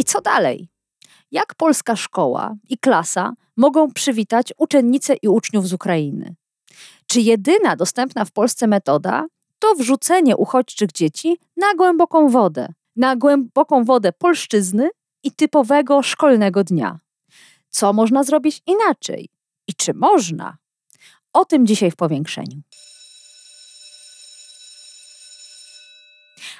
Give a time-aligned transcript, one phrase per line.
[0.00, 0.68] I co dalej?
[1.30, 6.34] Jak polska szkoła i klasa mogą przywitać uczennice i uczniów z Ukrainy?
[7.06, 9.26] Czy jedyna dostępna w Polsce metoda
[9.58, 14.90] to wrzucenie uchodźczych dzieci na głęboką wodę, na głęboką wodę polszczyzny
[15.22, 16.98] i typowego szkolnego dnia?
[17.70, 19.28] Co można zrobić inaczej?
[19.68, 20.56] I czy można?
[21.32, 22.60] O tym dzisiaj w powiększeniu.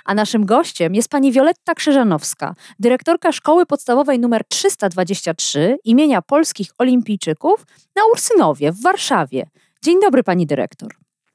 [0.04, 7.66] A naszym gościem jest pani Wioletta Krzyżanowska, dyrektorka Szkoły Podstawowej nr 323 imienia Polskich Olimpijczyków
[7.96, 9.46] na Ursynowie w Warszawie.
[9.82, 10.90] Dzień dobry pani dyrektor.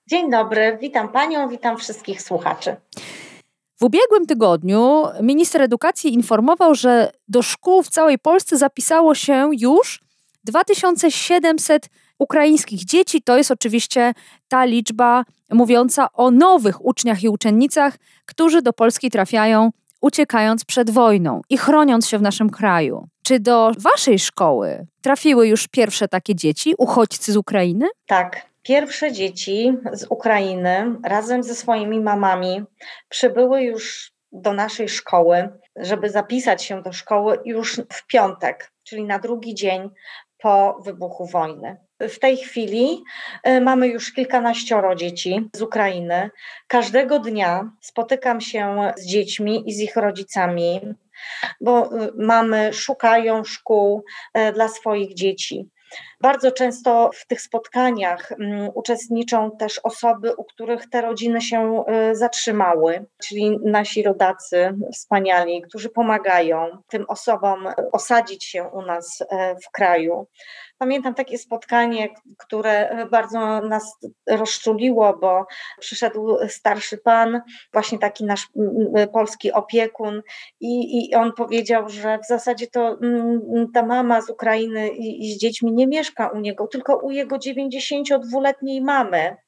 [0.10, 2.76] Dzień dobry, witam panią, witam wszystkich słuchaczy.
[3.80, 10.02] W ubiegłym tygodniu minister edukacji informował, że do szkół w całej Polsce zapisało się już
[10.44, 13.22] 2700 ukraińskich dzieci.
[13.22, 14.14] To jest oczywiście
[14.48, 19.72] ta liczba mówiąca o nowych uczniach i uczennicach, którzy do Polski trafiają
[20.02, 23.08] uciekając przed wojną i chroniąc się w naszym kraju.
[23.24, 27.88] Czy do waszej szkoły trafiły już pierwsze takie dzieci, uchodźcy z Ukrainy?
[28.08, 28.56] Tak.
[28.62, 32.64] Pierwsze dzieci z Ukrainy razem ze swoimi mamami
[33.10, 39.20] przybyły już do naszej szkoły, żeby zapisać się do szkoły już w piątek, czyli na
[39.20, 39.90] drugi dzień
[40.38, 41.78] po wybuchu wojny.
[42.00, 43.04] W tej chwili
[43.44, 46.30] e, mamy już kilkanaścioro dzieci z Ukrainy.
[46.68, 50.82] Każdego dnia spotykam się z dziećmi i z ich rodzicami,
[51.62, 55.70] bo e, mamy szukają szkół e, dla swoich dzieci.
[56.22, 63.06] Bardzo często w tych spotkaniach mm, uczestniczą też osoby, u których te rodziny się zatrzymały,
[63.24, 69.24] czyli nasi rodacy wspaniali, którzy pomagają tym osobom osadzić się u nas
[69.66, 70.28] w kraju.
[70.78, 73.98] Pamiętam takie spotkanie, które bardzo nas
[74.30, 75.46] rozczuliło, bo
[75.80, 77.42] przyszedł starszy pan,
[77.74, 78.50] właśnie taki nasz
[79.14, 80.22] polski opiekun,
[80.60, 82.98] i, i on powiedział, że w zasadzie to
[83.74, 87.36] ta mama z Ukrainy i, i z dziećmi nie mieszka u niego, tylko u jego
[87.38, 89.45] 92-letniej mamy.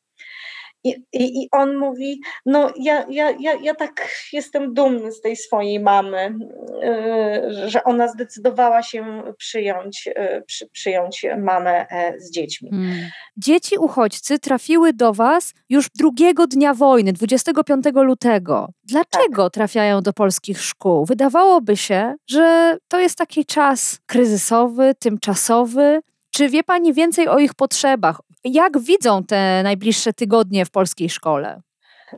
[0.88, 5.36] I, i, I, on mówi, no ja, ja, ja, ja tak jestem dumny z tej
[5.36, 6.36] swojej mamy,
[6.82, 12.70] yy, że ona zdecydowała się przyjąć, yy, przy, przyjąć mamę e, z dziećmi.
[12.70, 13.10] Hmm.
[13.38, 18.70] Dzieci uchodźcy trafiły do Was już drugiego dnia wojny, 25 lutego.
[18.84, 19.54] Dlaczego tak.
[19.54, 21.06] trafiają do polskich szkół?
[21.06, 26.00] Wydawałoby się, że to jest taki czas kryzysowy, tymczasowy.
[26.32, 31.62] Czy wie Pani więcej o ich potrzebach, jak widzą te najbliższe tygodnie w polskiej szkole?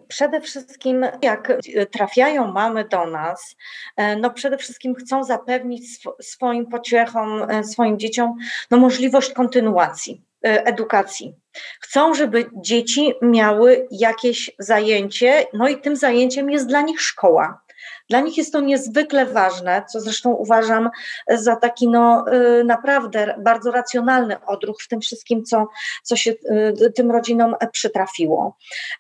[0.08, 1.54] Przede wszystkim, jak
[1.92, 3.56] trafiają mamy do nas,
[3.96, 8.36] e, no przede wszystkim chcą zapewnić sw swoim pociechom, e, swoim dzieciom
[8.72, 11.36] no możliwość kontynuacji e, edukacji.
[11.80, 17.62] Chcą, żeby dzieci miały jakieś zajęcie, no i tym zajęciem jest dla nich szkoła.
[18.10, 20.90] Dla nich jest to niezwykle ważne, co zresztą uważam
[21.28, 25.68] za taki no, y, naprawdę bardzo racjonalny odruch w tym wszystkim, co,
[26.04, 28.58] co się y, tym rodzinom przytrafiło.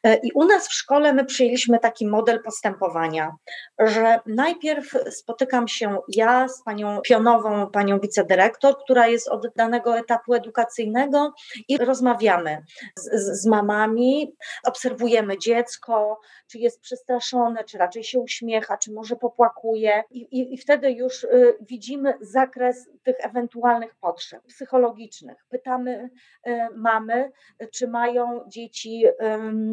[0.07, 3.35] Y, I u nas w szkole my przyjęliśmy taki model postępowania,
[3.79, 10.33] że najpierw spotykam się ja z panią pionową, panią wicedyrektor, która jest od danego etapu
[10.33, 11.33] edukacyjnego
[11.67, 12.63] i rozmawiamy
[12.95, 16.19] z, z mamami, obserwujemy dziecko,
[16.51, 21.23] czy jest przestraszone, czy raczej się uśmiecha, czy może popłakuje, i, i, i wtedy już
[21.23, 25.45] y, widzimy zakres tych ewentualnych potrzeb psychologicznych.
[25.49, 26.09] Pytamy
[26.47, 27.31] y, mamy,
[27.71, 29.05] czy mają dzieci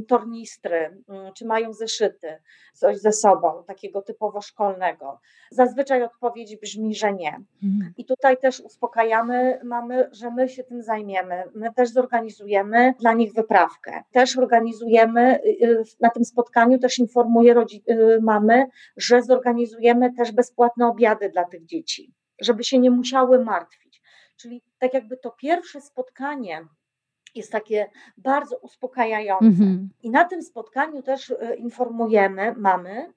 [0.09, 2.43] tornistry, y, czy mają zeszyty,
[2.75, 5.21] coś ze sobą, takiego typowo szkolnego.
[5.51, 7.41] Zazwyczaj odpowiedź brzmi, że nie.
[7.63, 7.93] Mhm.
[7.97, 11.45] I tutaj też uspokajamy mamy, że my się tym zajmiemy.
[11.55, 14.03] My też zorganizujemy dla nich wyprawkę.
[14.13, 17.55] Też organizujemy y, y, na tym spotkaniu, też informuję
[18.23, 18.67] mamy,
[18.97, 24.03] że zorganizujemy też bezpłatne obiady dla tych dzieci, żeby się nie musiały martwić.
[24.37, 26.67] Czyli tak jakby to pierwsze spotkanie
[27.35, 29.47] jest takie bardzo uspokajające.
[29.47, 29.87] Mm-hmm.
[30.03, 33.13] I na tym spotkaniu też y, informujemy mamy,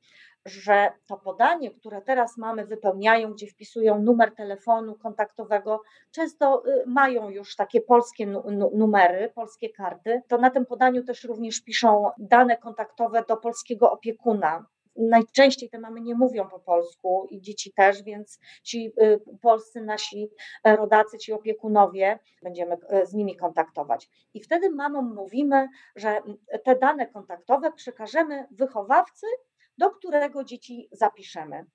[0.45, 5.81] że to podanie, które teraz mamy, wypełniają, gdzie wpisują numer telefonu kontaktowego,
[6.11, 8.27] często y, mają już takie polskie
[8.73, 14.65] numery, polskie karty, to na tym podaniu też również piszą dane kontaktowe do polskiego opiekuna
[14.99, 20.29] najczęściej te mamy nie mówią po polsku i dzieci też, więc ci y, polscy nasi
[20.63, 24.09] rodacy, ci opiekunowie, będziemy z nimi kontaktować.
[24.33, 26.21] I wtedy mamom mówimy, że
[26.63, 29.27] te dane kontaktowe przekażemy wychowawcy,
[29.77, 31.65] do którego dzieci zapiszemy.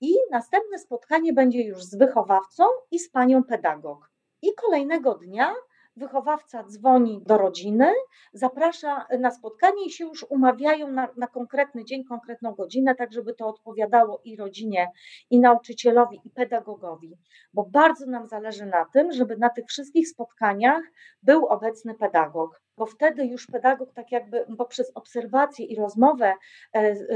[0.00, 4.10] I następne spotkanie będzie już z wychowawcą i z panią pedagog.
[4.42, 5.54] I kolejnego dnia
[5.96, 7.92] wychowawca dzwoni do rodziny,
[8.32, 13.34] zaprasza na spotkanie i się już umawiają na, na, konkretny dzień, konkretną godzinę, tak żeby
[13.34, 14.88] to odpowiadało i rodzinie,
[15.30, 17.16] i nauczycielowi, i pedagogowi,
[17.54, 20.82] bo bardzo nam zależy na tym, żeby na tych wszystkich spotkaniach
[21.22, 26.34] był obecny pedagog, bo wtedy już pedagog, tak jakby poprzez obserwację i rozmowę
[26.72, 27.06] e, z,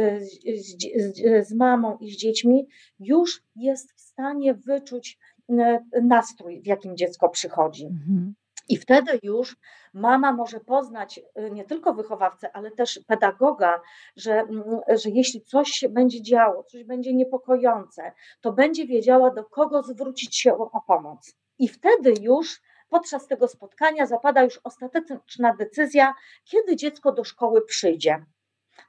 [0.57, 2.67] z, z mamą i z dziećmi,
[2.99, 5.19] już jest w stanie wyczuć
[5.51, 7.87] e, nastrój, w jakim dziecko przychodzi.
[7.87, 8.35] Mhm.
[8.69, 9.57] I wtedy już
[9.95, 13.81] mama może poznać y, nie tylko wychowawcę, ale też pedagoga,
[14.17, 19.45] że, mm, że jeśli coś się będzie działo, coś będzie niepokojące, to będzie wiedziała, do
[19.45, 21.35] kogo zwrócić się o, o pomoc.
[21.59, 26.15] I wtedy już podczas tego spotkania zapada już ostateczna decyzja,
[26.45, 28.25] kiedy dziecko do szkoły przyjdzie.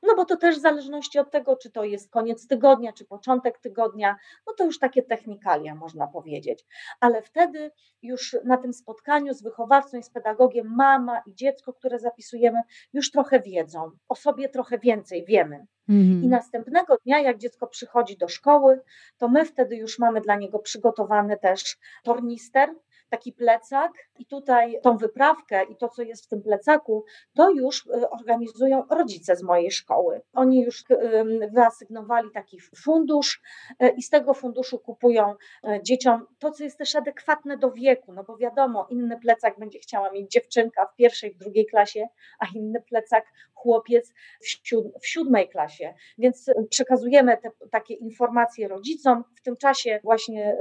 [0.04, 3.60] No bo to też w zależności od tego, czy to jest koniec tygodnia, czy początek
[3.60, 4.16] tygodnia,
[4.48, 6.66] no to już takie technikalia można powiedzieć.
[7.00, 12.00] Ale wtedy już na tym spotkaniu z wychowawcą i z pedagogiem mama i dziecko, które
[12.00, 12.62] zapisujemy,
[12.94, 15.68] już trochę wiedzą, o sobie trochę więcej wiemy.
[15.90, 16.24] Mhm.
[16.24, 18.82] I następnego dnia, jak dziecko przychodzi do szkoły,
[19.18, 22.70] to my wtedy już mamy dla niego przygotowany też tornister,
[23.10, 27.86] taki plecak i tutaj tą wyprawkę i to, co jest w tym plecaku, to już
[27.86, 30.22] y, organizują rodzice z mojej szkoły.
[30.34, 30.84] Oni już
[31.52, 33.42] wyasygnowali taki fundusz
[33.84, 38.14] y, i z tego funduszu kupują y, dzieciom to, co jest też adekwatne do wieku,
[38.14, 42.08] no bo wiadomo, inny plecak będzie chciała mieć dziewczynka w pierwszej, w drugiej klasie,
[42.40, 45.94] a inny plecak chłopiec w, siód w siódmej klasie.
[46.18, 49.24] Więc przekazujemy te takie informacje rodzicom.
[49.36, 50.58] W tym czasie właśnie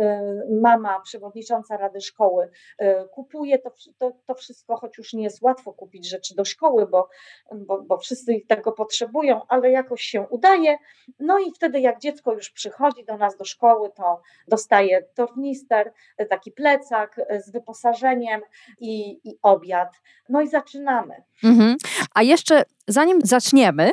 [0.63, 2.51] mama, przewodnicząca Rady Szkoły, szkoły.
[2.79, 6.87] E, kupuje to, to, to wszystko, choć już nie jest łatwo kupić rzeczy do szkoły,
[6.87, 7.09] bo,
[7.55, 10.79] bo, bo wszyscy tego potrzebują, ale jakoś się udaje.
[11.19, 16.27] No i wtedy, jak dziecko już przychodzi do nas do szkoły, to dostaje tornister, e,
[16.27, 18.41] taki plecak e, z wyposażeniem
[18.81, 19.89] i, i obiad.
[20.29, 21.15] No i zaczynamy.
[21.45, 21.77] Mhm.
[22.15, 23.91] A jeszcze zanim zaczniemy,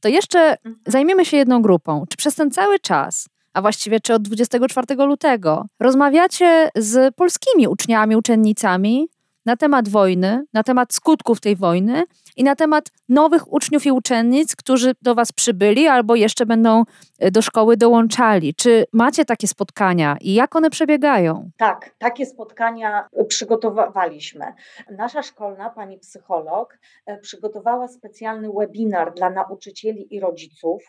[0.00, 0.80] to jeszcze mhm.
[0.86, 2.04] zajmiemy się jedną grupą.
[2.08, 8.16] Czy przez ten cały czas a właściwie czy od 24 lutego, rozmawiacie z polskimi uczniami,
[8.16, 9.08] uczennicami
[9.46, 12.04] na temat wojny, na temat skutków tej wojny
[12.36, 16.84] i na temat nowych uczniów i uczennic, którzy do Was przybyli albo jeszcze będą
[17.18, 18.54] e, do szkoły dołączali.
[18.54, 21.50] Czy macie takie spotkania i jak one przebiegają?
[21.56, 24.44] Tak, takie spotkania przygotowaliśmy.
[24.90, 30.82] Nasza szkolna, pani psycholog, e, przygotowała specjalny webinar dla nauczycieli i rodziców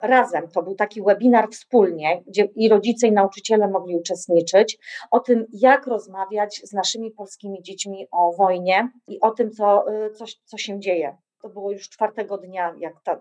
[0.00, 0.48] razem.
[0.48, 4.78] To był taki webinar wspólnie, gdzie i rodzice, i nauczyciele mogli uczestniczyć,
[5.10, 10.10] o tym, jak rozmawiać z naszymi polskimi dziećmi o wojnie i o tym, co, y,
[10.10, 11.16] co, co się dzieje.
[11.42, 13.16] To było już czwartego dnia, jak ta, y,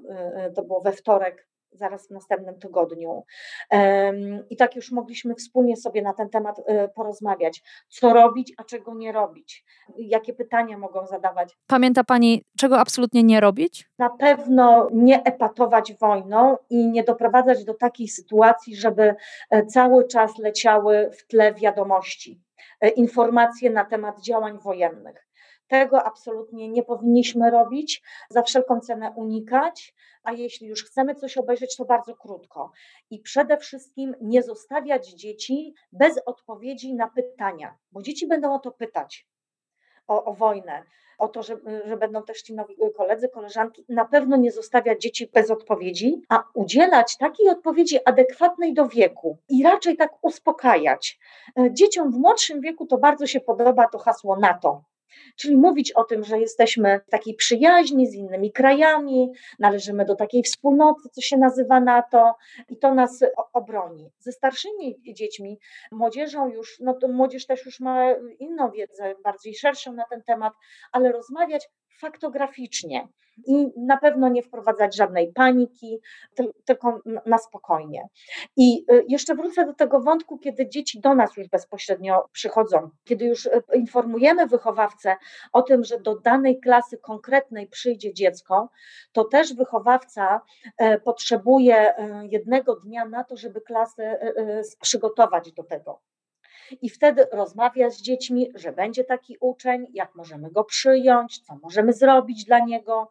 [0.49, 3.23] y, to było we wtorek zaraz w następnym tygodniu.
[4.49, 8.95] I tak już mogliśmy wspólnie sobie na ten temat e, porozmawiać, co robić, a czego
[8.95, 9.65] nie robić,
[9.97, 11.57] jakie pytania mogą zadawać.
[11.67, 13.89] Pamięta Pani, czego absolutnie nie robić?
[13.99, 19.15] Na pewno nie epatować wojną i nie doprowadzać do takiej sytuacji, żeby
[19.49, 22.41] e, cały czas leciały w tle wiadomości,
[22.81, 25.24] e, informacje na temat działań wojennych.
[25.67, 29.93] Tego absolutnie nie powinniśmy robić, za wszelką cenę unikać,
[30.23, 32.71] a jeśli już chcemy coś obejrzeć, to bardzo krótko.
[33.09, 38.71] I przede wszystkim nie zostawiać dzieci bez odpowiedzi na pytania, bo dzieci będą o to
[38.71, 39.27] pytać,
[40.07, 40.83] o, o wojnę,
[41.17, 45.29] o to, że, że będą też ci nowi koledzy, koleżanki, na pewno nie zostawiać dzieci
[45.33, 51.19] bez odpowiedzi, a udzielać takiej odpowiedzi adekwatnej do wieku i raczej tak uspokajać.
[51.71, 54.83] Dzieciom w młodszym wieku to bardzo się podoba to hasło NATO
[55.35, 60.43] Czyli mówić o tym, że jesteśmy w takiej przyjaźni z innymi krajami, należymy do takiej
[60.43, 62.35] wspólnoty, co się nazywa NATO,
[62.69, 63.19] i to nas
[63.53, 64.09] obroni.
[64.19, 65.59] Ze starszymi dziećmi,
[65.91, 70.53] młodzieżą już, no to młodzież też już ma inną wiedzę, bardziej szerszą na ten temat,
[70.91, 73.07] ale rozmawiać faktograficznie
[73.47, 75.99] i na pewno nie wprowadzać żadnej paniki,
[76.65, 78.07] tylko na spokojnie.
[78.57, 83.25] I y, jeszcze wrócę do tego wątku, kiedy dzieci do nas już bezpośrednio przychodzą, kiedy
[83.25, 85.15] już y, informujemy wychowawcę
[85.53, 88.69] o tym, że do danej klasy konkretnej przyjdzie dziecko,
[89.11, 90.41] to też wychowawca
[90.77, 91.93] e, potrzebuje
[92.31, 94.19] jednego dnia na to, żeby klasę
[94.81, 96.01] przygotować do tego.
[96.81, 101.93] I wtedy rozmawia z dziećmi, że będzie taki uczeń, jak możemy go przyjąć, co możemy
[101.93, 103.09] zrobić dla niego,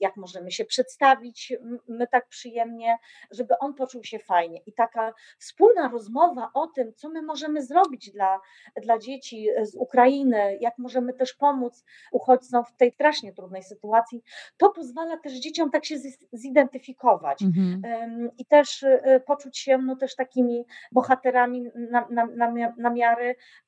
[0.00, 1.52] jak możemy się przedstawić
[1.88, 2.98] my tak przyjemnie,
[3.30, 4.60] żeby on poczuł się fajnie.
[4.66, 8.40] I taka wspólna rozmowa o tym, co my możemy zrobić dla,
[8.82, 14.22] dla dzieci z Ukrainy, jak możemy też pomóc uchodźcom w tej strasznie trudnej sytuacji,
[14.56, 15.96] to pozwala też dzieciom tak się
[16.32, 18.30] zidentyfikować mhm.
[18.38, 22.90] i też y, poczuć się no, też takimi bohaterami na, na, na, na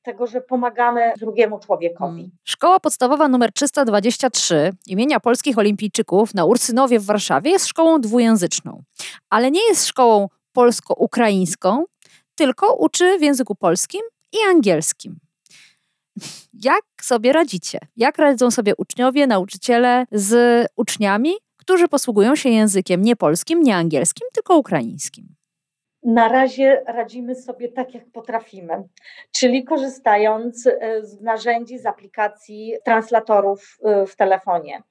[0.01, 2.21] tego, że pomagamy drugiemu człowiekowi.
[2.21, 2.31] Mhm.
[2.43, 8.83] Szkoła podstawowa nr 323 imienia polskich olimpijczyków na Ursynowie w Warszawie jest szkołą dwujęzyczną,
[9.29, 11.83] ale nie jest szkołą polsko-ukraińską,
[12.35, 15.19] tylko uczy w języku polskim i angielskim.
[16.53, 17.79] Jak sobie radzicie?
[17.97, 24.27] Jak radzą sobie uczniowie, nauczyciele z uczniami, którzy posługują się językiem nie polskim, nie angielskim,
[24.33, 25.35] tylko ukraińskim?
[26.05, 28.83] Na razie radzimy sobie tak, jak potrafimy,
[29.31, 34.83] czyli korzystając e, z narzędzi, z aplikacji, translatorów e, w telefonie.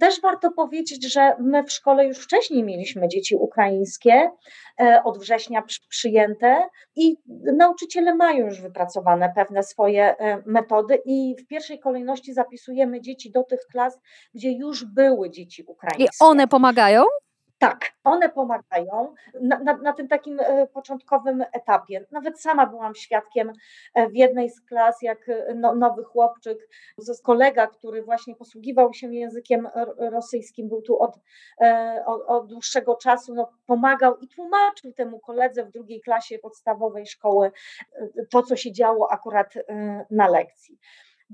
[0.00, 4.30] Też warto powiedzieć, że my w szkole już wcześniej mieliśmy dzieci ukraińskie,
[4.80, 7.16] e, od września przyjęte i
[7.56, 13.60] nauczyciele mają już wypracowane pewne swoje metody i w pierwszej kolejności zapisujemy dzieci do tych
[13.72, 14.00] klas,
[14.34, 16.04] gdzie już były dzieci ukraińskie.
[16.04, 17.04] I one pomagają?
[17.58, 22.06] Tak, one pomagają na, na, na, tym takim e, początkowym etapie.
[22.10, 23.52] Nawet sama byłam świadkiem
[23.94, 26.68] e, w jednej z klas, jak e, no, nowy chłopczyk,
[27.22, 31.18] kolega, który właśnie posługiwał się językiem rosyjskim, był tu od,
[32.06, 37.52] od, od dłuższego czasu, no, pomagał i tłumaczył temu koledze w drugiej klasie podstawowej szkoły
[38.30, 39.54] to, co się działo akurat
[40.10, 40.78] na lekcji.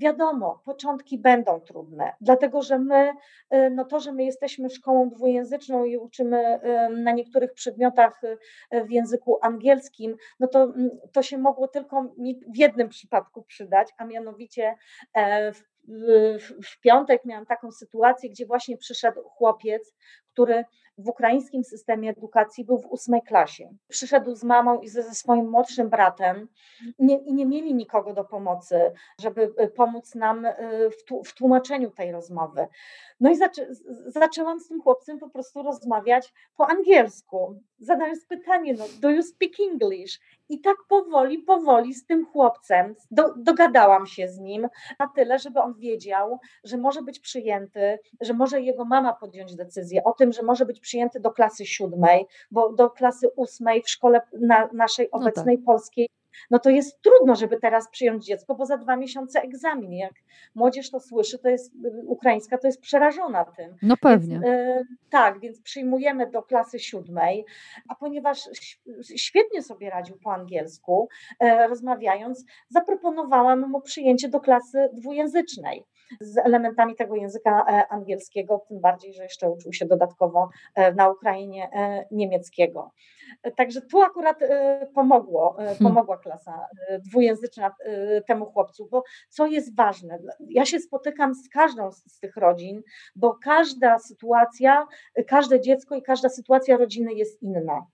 [0.01, 3.13] Wiadomo, początki będą trudne, dlatego że my,
[3.53, 8.37] y, no to, że my jesteśmy szkołą dwujęzyczną i uczymy na niektórych przedmiotach y,
[8.85, 12.13] w języku angielskim, no to, mm, to się mogło tylko
[12.53, 14.75] w jednym przypadku przydać, a mianowicie
[15.13, 15.63] e, w,
[16.39, 19.93] w, w piątek miałam taką sytuację, gdzie właśnie przyszedł chłopiec,
[20.33, 20.65] który
[21.01, 23.69] w ukraińskim systemie edukacji był w ósmej klasie.
[23.87, 26.47] Przyszedł z mamą i ze, swoim młodszym bratem
[26.99, 30.53] nie, i nie mieli nikogo do pomocy, żeby y, pomóc nam y,
[30.89, 32.67] w, w tłumaczeniu tej rozmowy.
[33.19, 33.67] No i zaczę,
[34.07, 39.51] zaczęłam z tym chłopcem po prostu rozmawiać po angielsku, zadając pytanie, no, do you speak
[39.59, 40.19] English?
[40.49, 44.67] I tak powoli, powoli z tym chłopcem do, dogadałam się z nim
[44.99, 50.03] na tyle, żeby on wiedział, że może być przyjęty, że może jego mama podjąć decyzję
[50.03, 54.21] o tym, że może być przyjęty do klasy siódmej, bo do klasy ósmej w szkole
[54.41, 55.65] na, naszej obecnej no tak.
[55.65, 56.09] polskiej
[56.51, 59.93] no to jest trudno, żeby teraz przyjąć dziecko, bo za dwa miesiące egzamin.
[59.93, 60.13] Jak
[60.55, 61.73] młodzież to słyszy, to jest
[62.05, 63.75] ukraińska, to jest przerażona tym.
[63.81, 64.33] No pewnie.
[64.33, 67.45] Więc, e, tak, więc przyjmujemy do klasy siódmej,
[67.89, 68.49] a ponieważ
[69.15, 71.09] świetnie sobie radził po angielsku,
[71.39, 75.85] e, rozmawiając, zaproponowałam mu przyjęcie do klasy dwujęzycznej
[76.19, 81.09] z elementami tego języka e, angielskiego, tym bardziej, że jeszcze uczył się dodatkowo e, na
[81.09, 82.91] Ukrainie e, niemieckiego.
[83.55, 84.39] Także tu akurat
[84.93, 85.75] pomogło, hmm.
[85.77, 86.65] pomogła klasa
[86.99, 87.75] dwujęzyczna
[88.27, 92.81] temu chłopcu, bo co jest ważne, ja się spotykam z każdą z tych rodzin,
[93.15, 94.87] bo każda sytuacja,
[95.27, 97.85] każde dziecko i każda sytuacja rodziny jest inna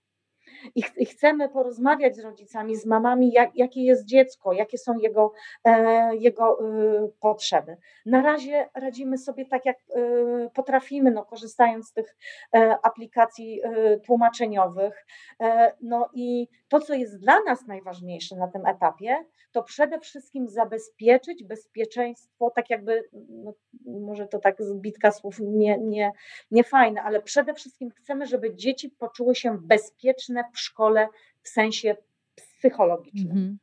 [0.74, 4.98] i, ch i chcemy porozmawiać z rodzicami, z mamami, jak, jakie jest dziecko, jakie są
[4.98, 5.32] jego,
[5.64, 7.76] e, jego e, potrzeby.
[8.06, 12.16] Na razie radzimy sobie tak, jak e, potrafimy, no, korzystając z tych
[12.54, 13.60] e, aplikacji
[14.06, 15.06] tłumaczeniowych.
[15.80, 21.44] No i to, co jest dla nas najważniejsze na tym etapie, to przede wszystkim zabezpieczyć
[21.44, 23.54] bezpieczeństwo, tak jakby, no,
[23.86, 26.12] może to tak zbitka słów nie, nie,
[26.50, 31.08] nie fajne, ale przede wszystkim chcemy, żeby dzieci poczuły się bezpieczne w szkole
[31.42, 31.96] w sensie
[32.34, 33.36] psychologicznym.
[33.36, 33.56] -hmm.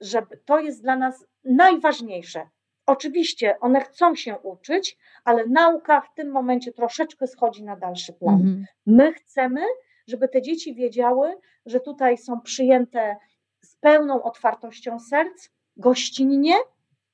[0.00, 2.48] Żeby to jest dla nas najważniejsze.
[2.86, 8.38] Oczywiście one chcą się uczyć, ale nauka w tym momencie troszeczkę schodzi na dalszy plan.
[8.38, 8.64] -hmm.
[8.86, 9.60] My chcemy,
[10.06, 11.34] żeby te dzieci wiedziały,
[11.66, 13.16] że tutaj są przyjęte
[13.64, 16.54] z pełną otwartością serc, gościnnie,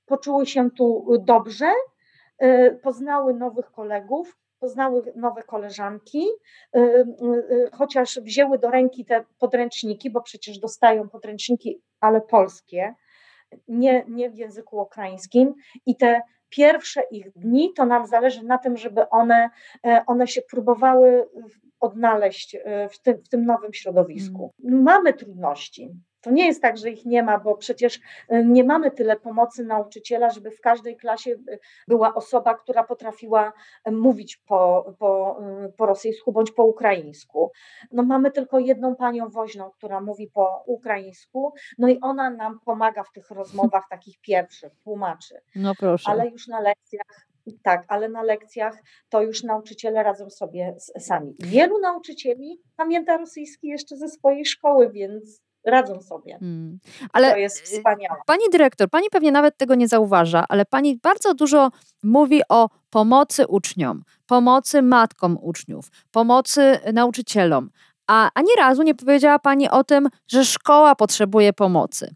[0.07, 1.73] poczuły się tu dobrze,
[2.42, 6.26] y, poznały nowych kolegów, poznały nowe koleżanki,
[6.76, 6.80] y,
[7.50, 12.94] y, chociaż wzięły do ręki te podręczniki, bo przecież dostają podręczniki, ale polskie,
[13.68, 15.54] nie, nie w języku ukraińskim
[15.86, 19.50] i te pierwsze ich dni to nam zależy na tym, żeby one,
[19.86, 21.28] e, one się próbowały
[21.80, 24.52] odnaleźć e, w tym, w tym nowym środowisku.
[24.64, 24.82] Mm.
[24.82, 28.90] Mamy trudności, To nie jest tak, że ich nie ma, bo przecież y, nie mamy
[28.90, 31.58] tyle pomocy nauczyciela, żeby w każdej klasie y,
[31.88, 33.52] była osoba, która potrafiła
[33.88, 35.40] y, mówić po, po,
[35.76, 37.52] po rosyjsku bądź po ukraińsku.
[37.92, 43.04] No mamy tylko jedną panią woźną, która mówi po ukraińsku, no i ona nam pomaga
[43.04, 45.34] w tych rozmowach takich pierwszych, tłumaczy.
[45.54, 46.10] No proszę.
[46.10, 47.28] Ale już na lekcjach
[47.62, 51.34] tak, ale na lekcjach to już nauczyciele radzą sobie sami.
[51.38, 56.38] Wielu nauczycieli pamięta rosyjski jeszcze ze swojej szkoły, więc radzą sobie.
[56.38, 56.78] Hmm.
[57.12, 58.20] Ale to jest y, wspaniałe.
[58.26, 61.70] Pani dyrektor, pani pewnie nawet tego nie zauważa, ale pani bardzo dużo
[62.02, 67.70] mówi o pomocy uczniom, pomocy matkom uczniów, pomocy nauczycielom.
[68.06, 72.14] A ani razu nie powiedziała pani o tym, że szkoła potrzebuje pomocy.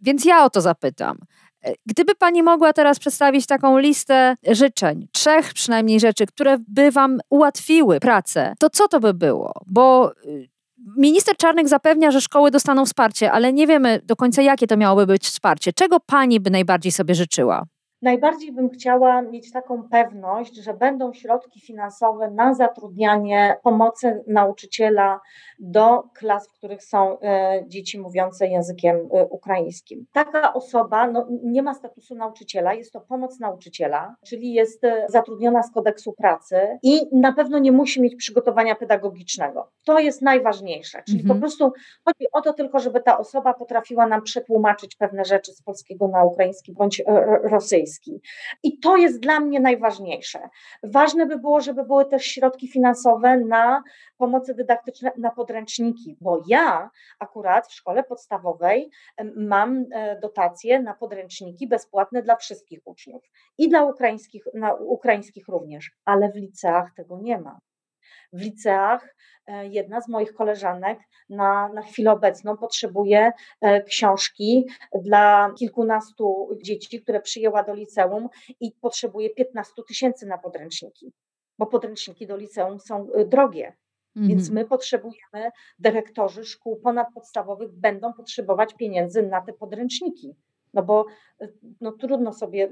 [0.00, 1.18] Więc ja o to zapytam.
[1.62, 7.18] E, gdyby pani mogła teraz przedstawić taką listę życzeń, trzech przynajmniej rzeczy, które by wam
[7.30, 9.52] ułatwiły pracę, to co to by było?
[9.66, 10.48] Bo y,
[10.96, 15.06] Minister Czarnek zapewnia, że szkoły dostaną wsparcie, ale nie wiemy do końca, jakie to miałoby
[15.06, 15.72] być wsparcie.
[15.72, 17.64] Czego pani by najbardziej sobie życzyła?
[18.02, 25.20] Najbardziej bym chciała mieć taką pewność, że będą środki finansowe na zatrudnianie pomocy nauczyciela
[25.58, 30.06] do klas, w których są e, dzieci mówiące językiem e, ukraińskim.
[30.12, 35.62] Taka osoba no, nie ma statusu nauczyciela, jest to pomoc nauczyciela, czyli jest e, zatrudniona
[35.62, 39.70] z kodeksu pracy i na pewno nie musi mieć przygotowania pedagogicznego.
[39.84, 41.34] To jest najważniejsze, czyli mhm.
[41.34, 41.72] po prostu
[42.04, 46.24] chodzi o to tylko, żeby ta osoba potrafiła nam przetłumaczyć pewne rzeczy z polskiego na
[46.24, 47.02] ukraiński bądź
[47.42, 47.85] rosyjski.
[48.62, 50.48] I to jest dla mnie najważniejsze.
[50.82, 53.82] Ważne by było, żeby były też środki finansowe na
[54.16, 58.90] pomocy dydaktyczne, na podręczniki, bo ja akurat w szkole podstawowej
[59.36, 63.22] mam e, dotacje na podręczniki bezpłatne dla wszystkich uczniów
[63.58, 67.60] i dla ukraińskich, na ukraińskich również, ale w liceach tego nie ma.
[68.36, 69.14] W liceach
[69.46, 74.66] e, jedna z moich koleżanek na, na chwilę obecną potrzebuje e, książki
[75.02, 78.28] dla kilkunastu dzieci, które przyjęła do liceum
[78.60, 81.12] i potrzebuje 15 tysięcy na podręczniki,
[81.58, 83.76] bo podręczniki do liceum są e, drogie.
[84.18, 84.54] Więc mhm.
[84.54, 90.34] my potrzebujemy, dyrektorzy szkół ponadpodstawowych będą potrzebować pieniędzy na te podręczniki.
[90.74, 91.06] No bo
[91.80, 92.70] no, trudno sobie,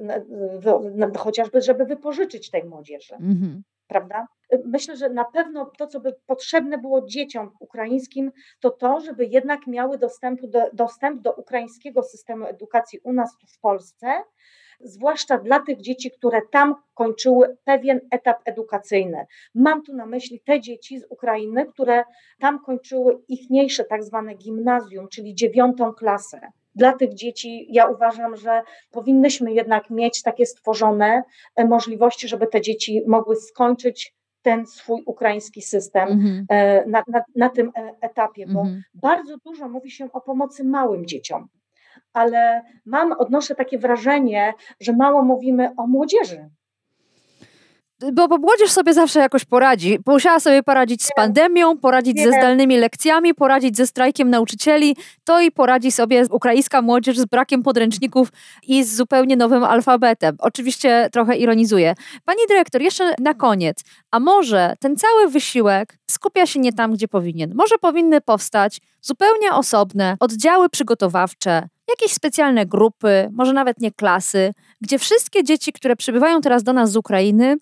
[1.19, 3.15] chociażby, żeby wypożyczyć tej młodzieży.
[3.15, 4.27] Mhm prawda?
[4.65, 9.67] Myślę, że na pewno to, co by potrzebne było dzieciom ukraińskim, to to, żeby jednak
[9.67, 14.07] miały dostępu do, dostęp do ukraińskiego systemu edukacji u nas w Polsce,
[14.81, 19.27] zwłaszcza dla tych dzieci, które tam kończyły pewien etap edukacyjny.
[19.55, 22.05] Mam tu na myśli te dzieci z Ukrainy, które
[22.41, 26.41] tam kończyły ichniejsze tak zwane gimnazjum, czyli dziewiątą klasę
[26.75, 31.23] dla tych dzieci ja uważam, że powinnyśmy jednak mieć takie stworzone
[31.57, 36.87] e, możliwości, żeby te dzieci mogły skończyć ten swój ukraiński system mm-hmm.
[36.87, 38.81] na, na, na, tym e, etapie, bo mm-hmm.
[38.95, 41.49] bardzo dużo mówi się o pomocy małym dzieciom,
[42.13, 46.51] ale mam, odnoszę takie wrażenie, że mało mówimy o młodzieży
[48.13, 49.99] bo, bo młodzież sobie zawsze jakoś poradzi.
[50.07, 55.51] Musiała sobie poradzić z pandemią, poradzić ze zdalnymi lekcjami, poradzić ze strajkiem nauczycieli, to i
[55.51, 58.29] poradzi sobie ukraińska młodzież z brakiem podręczników
[58.67, 60.37] i z zupełnie nowym alfabetem.
[60.39, 61.95] Oczywiście trochę ironizuję.
[62.25, 67.09] Pani dyrektor, jeszcze na koniec, a może ten cały wysiłek skupia się nie tam, gdzie
[67.09, 67.53] powinien?
[67.55, 74.99] Może powinny powstać zupełnie osobne oddziały przygotowawcze, jakieś specjalne grupy, może nawet nie klasy, gdzie
[74.99, 77.57] wszystkie dzieci, które przybywają teraz do nas z Ukrainy,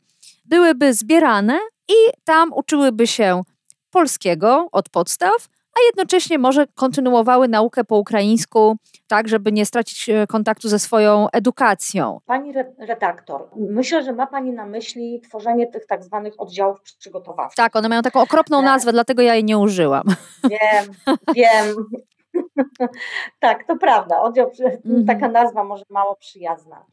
[0.44, 3.42] byłyby zbierane i tam uczyłyby się
[3.90, 8.76] polskiego od podstaw, a jednocześnie może kontynuowały naukę po ukraińsku,
[9.08, 12.20] tak, żeby nie stracić e, kontaktu ze swoją edukacją.
[12.26, 17.56] Pani redaktor, myślę, że ma Pani na myśli tworzenie tych tak zwanych oddziałów przygotowawczych.
[17.56, 20.04] Tak, one mają taką okropną nazwę, dlatego ja jej nie użyłam.
[20.44, 21.66] Wiem, wiem.
[23.40, 24.20] tak, to prawda.
[24.20, 24.50] Oddział,
[24.84, 25.06] mhm.
[25.06, 26.84] taka nazwa może mało przyjazna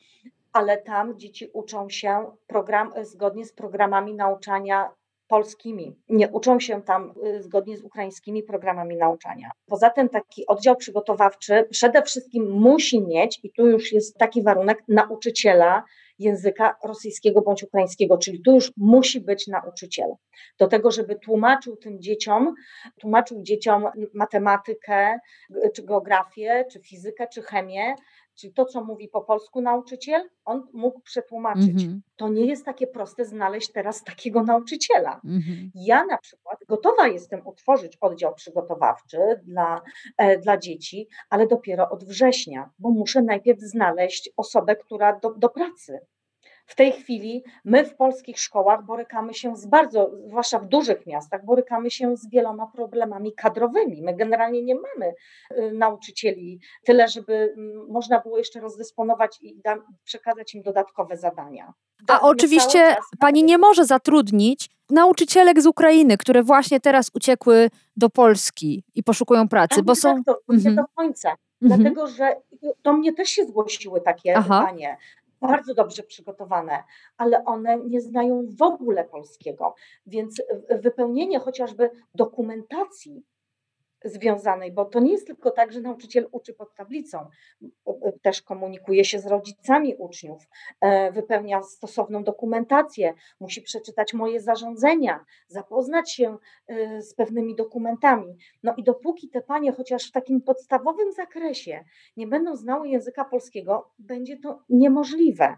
[0.53, 4.89] ale tam dzieci uczą się program, zgodnie z programami nauczania
[5.29, 5.95] polskimi.
[6.09, 9.51] Nie uczą się tam y, zgodnie z ukraińskimi programami nauczania.
[9.65, 14.83] Poza tym taki oddział przygotowawczy przede wszystkim musi mieć, i tu już jest taki warunek,
[14.87, 15.83] nauczyciela
[16.19, 20.09] języka rosyjskiego bądź ukraińskiego, czyli tu już musi być nauczyciel.
[20.59, 22.53] Do tego, żeby tłumaczył tym dzieciom,
[22.99, 25.19] tłumaczył dzieciom matematykę,
[25.75, 27.95] czy geografię, czy fizykę, czy chemię,
[28.39, 31.75] Czyli to, co mówi po polsku nauczyciel, on mógł przetłumaczyć.
[31.75, 31.99] Mm-hmm.
[32.15, 35.21] To nie jest takie proste znaleźć teraz takiego nauczyciela.
[35.25, 35.69] Mm-hmm.
[35.75, 39.81] Ja na przykład gotowa jestem utworzyć oddział przygotowawczy dla,
[40.17, 45.49] e, dla dzieci, ale dopiero od września, bo muszę najpierw znaleźć osobę, która do, do
[45.49, 45.99] pracy.
[46.69, 51.45] W tej chwili my w polskich szkołach borykamy się z bardzo, zwłaszcza w dużych miastach,
[51.45, 54.01] borykamy się z wieloma problemami kadrowymi.
[54.01, 55.13] My generalnie nie mamy
[55.51, 61.73] y, nauczycieli tyle, żeby mm, można było jeszcze rozdysponować i da, przekazać im dodatkowe zadania.
[62.07, 68.83] A oczywiście pani nie może zatrudnić nauczycielek z Ukrainy, które właśnie teraz uciekły do Polski
[68.95, 70.15] i poszukują pracy, bo są...
[70.15, 70.75] Tak, to mhm.
[70.75, 71.35] do końca.
[71.61, 71.81] Mhm.
[71.81, 72.35] Dlatego, że
[72.83, 74.59] do mnie też się zgłosiły takie Aha.
[74.59, 74.97] pytanie
[75.41, 76.83] bardzo dobrze przygotowane,
[77.17, 79.75] ale one nie znają w ogóle polskiego,
[80.05, 83.23] więc wypełnienie chociażby dokumentacji
[84.03, 87.29] związanej, bo to nie jest tylko tak, że nauczyciel uczy pod tablicą,
[88.21, 90.47] też komunikuje się z rodzicami uczniów,
[90.81, 98.37] e, wypełnia stosowną dokumentację, musi przeczytać moje zarządzenia, zapoznać się e, z pewnymi dokumentami.
[98.63, 101.83] No i dopóki te panie chociaż w takim podstawowym zakresie
[102.17, 105.57] nie będą znały języka polskiego, będzie to niemożliwe.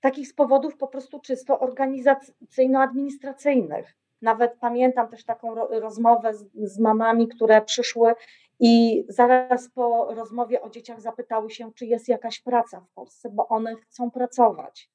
[0.00, 3.84] Takich z powodów po prostu czysto organizacyjno-administracyjnych.
[4.24, 8.14] Nawet pamiętam też taką rozmowę z, z mamami, które przyszły
[8.60, 13.48] i zaraz po rozmowie o dzieciach zapytały się, czy jest jakaś praca w Polsce, bo
[13.48, 14.90] one chcą pracować.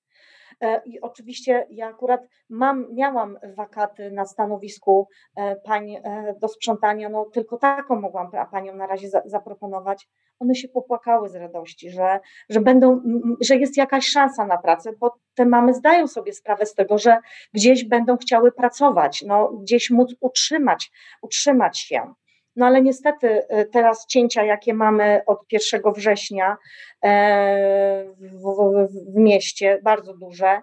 [0.62, 7.10] E, I oczywiście ja akurat mam, miałam wakaty na stanowisku e, pań e, do sprzątania,
[7.10, 10.08] no tylko taką mogłam paniom na razie za, zaproponować.
[10.40, 12.20] One się popłakały z radości, że,
[12.50, 13.02] że będą,
[13.42, 17.18] że jest jakaś szansa na pracę, bo te mamy zdają sobie sprawę z tego, że
[17.54, 20.92] gdzieś będą chciały pracować, no, gdzieś móc utrzymać,
[21.22, 22.14] utrzymać się.
[22.60, 23.42] No ale niestety
[23.72, 26.58] teraz cięcia, jakie mamy od 1 września
[28.18, 30.62] w, w, w mieście, bardzo duże,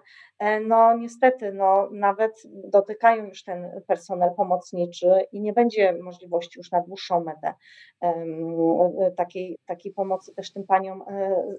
[0.67, 6.81] no niestety no, nawet dotykają już ten personel pomocniczy i nie będzie możliwości już na
[6.81, 7.53] dłuższą metę
[9.17, 11.03] takiej, takiej pomocy też tym paniom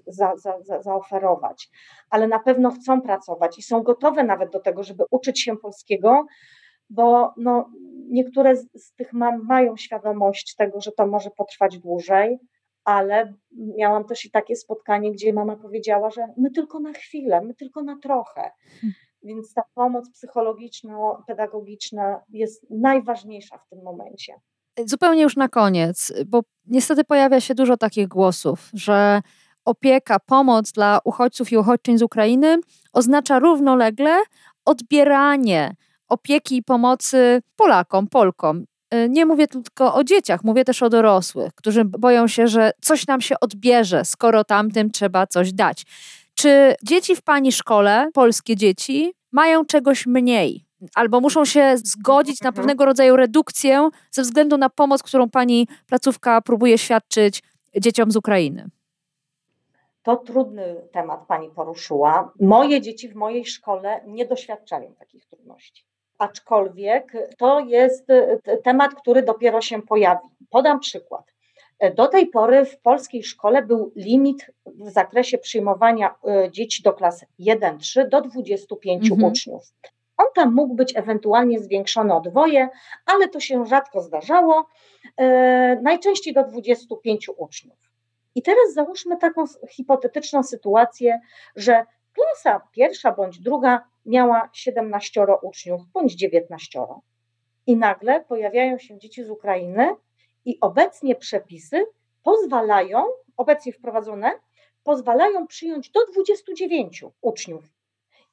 [0.07, 1.69] za, za, za, zaoferować.
[2.09, 6.25] Ale na pewno chcą pracować i są gotowe nawet do tego, żeby uczyć się polskiego,
[6.89, 7.69] bo no,
[8.09, 12.39] niektóre z, z tych mam mają świadomość tego, że to może potrwać dłużej,
[12.83, 13.33] ale
[13.77, 17.83] miałam też i takie spotkanie, gdzie mama powiedziała, że my tylko na chwilę, my tylko
[17.83, 18.51] na trochę.
[18.81, 18.93] Hmm.
[19.23, 24.33] Więc ta pomoc psychologiczno-pedagogiczna jest najważniejsza w tym momencie.
[24.85, 29.21] Zupełnie już na koniec, bo niestety pojawia się dużo takich głosów, że
[29.65, 32.57] opieka, pomoc dla uchodźców i uchodźczyń z Ukrainy
[32.93, 34.17] oznacza równolegle
[34.65, 35.75] odbieranie
[36.09, 38.65] opieki i pomocy Polakom, Polkom.
[38.93, 43.07] Y, nie mówię tylko o dzieciach, mówię też o dorosłych, którzy boją się, że coś
[43.07, 45.85] nam się odbierze, skoro tamtym trzeba coś dać.
[46.33, 50.65] Czy dzieci w pani szkole, polskie dzieci, mają czegoś mniej?
[50.95, 52.55] Albo muszą się zgodzić na mhm.
[52.55, 57.43] pewnego rodzaju redukcję ze względu na pomoc, którą pani placówka próbuje świadczyć
[57.77, 58.69] dzieciom z Ukrainy?
[60.03, 62.33] To trudny temat pani poruszyła.
[62.39, 65.88] Moje dzieci w mojej szkole nie doświadczają takich trudności
[66.19, 70.27] aczkolwiek to jest e, temat, który dopiero się pojawi.
[70.49, 71.23] Podam przykład.
[71.79, 76.93] E, do tej pory w polskiej szkole był limit w zakresie przyjmowania e, dzieci do
[76.93, 79.31] klas 1-3 do 25 mhm.
[79.31, 79.63] uczniów.
[80.17, 82.69] On tam mógł być ewentualnie zwiększony o dwoje,
[83.05, 84.65] ale to się rzadko zdarzało,
[85.81, 87.77] najczęściej do 25 uczniów.
[88.35, 91.19] I teraz załóżmy taką hipotetyczną sytuację,
[91.55, 96.79] że klasa pierwsza bądź druga miała 17 uczniów bądź 19.
[97.67, 99.95] I nagle pojawiają się dzieci z Ukrainy
[100.45, 101.85] i obecnie przepisy
[102.23, 103.03] pozwalają,
[103.37, 104.31] obecnie wprowadzone,
[104.83, 107.63] pozwalają przyjąć do 29 uczniów.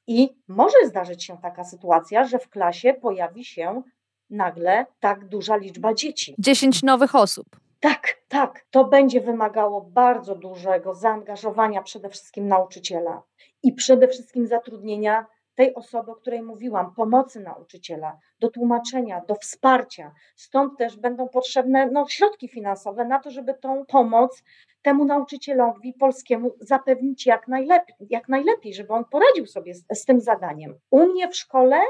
[0.06, 3.82] I może zdarzyć się taka sytuacja, że w klasie pojawi się
[4.30, 6.34] nagle tak duża liczba dzieci.
[6.38, 7.46] 10 nowych osób.
[7.80, 8.66] Tak, tak.
[8.70, 13.22] To będzie wymagało bardzo dużego zaangażowania przede wszystkim nauczyciela
[13.62, 15.26] i przede wszystkim zatrudnienia
[15.56, 20.12] tej osoby, o której mówiłam, pomocy nauczyciela, do tłumaczenia, do wsparcia.
[20.36, 24.42] Stąd też będą potrzebne no, środki finansowe na to, żeby tą pomoc
[24.82, 30.20] temu nauczycielowi polskiemu zapewnić jak najlepiej, jak najlepiej żeby on poradził sobie z, z tym
[30.20, 30.78] zadaniem.
[30.90, 31.80] U mnie w szkole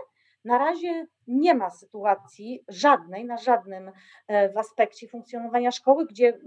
[0.45, 3.93] na razie nie ma sytuacji żadnej, na żadnym
[4.29, 6.39] e, w aspekcie funkcjonowania szkoły, gdzie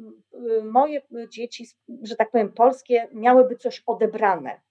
[0.63, 1.65] moje dzieci,
[2.01, 4.61] że tak powiem, polskie, miałyby coś odebrane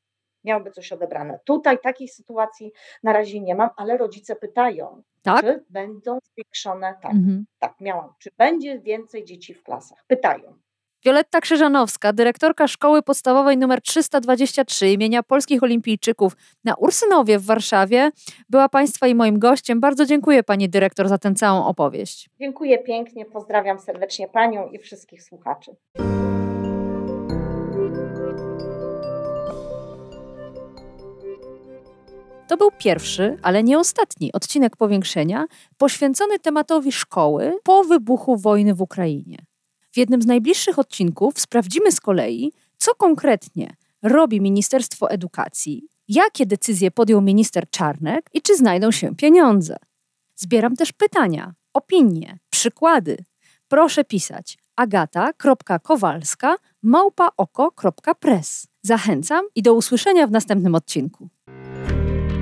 [0.45, 1.39] miałoby coś odebrane.
[1.45, 2.73] Tutaj takiej sytuacji
[3.03, 5.41] na razie nie mam, ale rodzice pytają, tak?
[5.41, 7.47] czy będą zwiększone, tak, mhm.
[7.59, 10.05] tak, miałam, czy będzie więcej dzieci w klasach.
[10.07, 10.59] Pytają.
[11.05, 16.33] Wioletta Krzyżanowska, dyrektorka Szkoły Podstawowej nr 323 imienia Polskich Olimpijczyków
[16.65, 18.11] na Ursynowie w Warszawie,
[18.49, 19.81] była Państwa i moim gościem.
[19.81, 22.31] Bardzo dziękuję Pani Dyrektor za tę całą opowieść.
[22.41, 25.77] Dziękuję pięknie, pozdrawiam serdecznie Panią i wszystkich słuchaczy.
[32.49, 35.47] To był pierwszy, ale nie ostatni odcinek powiększenia
[35.79, 39.39] poświęcony tematowi szkoły po wybuchu wojny w Ukrainie.
[39.93, 46.91] W jednym z najbliższych odcinków sprawdzimy z kolei, co konkretnie robi Ministerstwo Edukacji, jakie decyzje
[46.91, 49.77] podjął minister Czarnek i czy znajdą się pieniądze.
[50.37, 53.17] Zbieram też pytania, opinie, przykłady.
[53.69, 58.67] Proszę pisać agata.kowalska małpaoko.press.
[58.83, 61.29] Zachęcam i do usłyszenia w następnym odcinku.